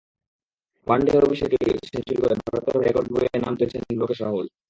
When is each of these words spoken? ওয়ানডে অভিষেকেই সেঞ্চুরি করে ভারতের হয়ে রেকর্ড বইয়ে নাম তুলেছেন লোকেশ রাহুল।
ওয়ানডে 0.87 1.11
অভিষেকেই 1.19 1.65
সেঞ্চুরি 1.89 2.19
করে 2.21 2.35
ভারতের 2.41 2.73
হয়ে 2.75 2.85
রেকর্ড 2.87 3.07
বইয়ে 3.13 3.37
নাম 3.43 3.53
তুলেছেন 3.57 3.81
লোকেশ 4.01 4.19
রাহুল। 4.21 4.47